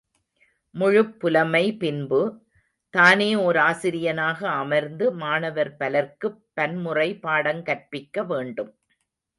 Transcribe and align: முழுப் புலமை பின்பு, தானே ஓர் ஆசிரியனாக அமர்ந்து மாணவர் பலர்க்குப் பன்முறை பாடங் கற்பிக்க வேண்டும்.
முழுப் 0.75 1.19
புலமை 1.19 1.77
பின்பு, 1.77 2.21
தானே 2.93 3.35
ஓர் 3.37 3.57
ஆசிரியனாக 3.61 4.49
அமர்ந்து 4.55 5.11
மாணவர் 5.15 5.73
பலர்க்குப் 5.79 6.41
பன்முறை 6.53 7.09
பாடங் 7.23 7.63
கற்பிக்க 7.63 8.23
வேண்டும். 8.25 8.73